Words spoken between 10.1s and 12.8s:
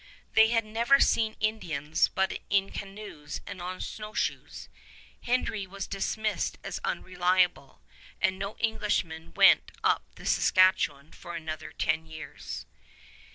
the Saskatchewan for another ten years.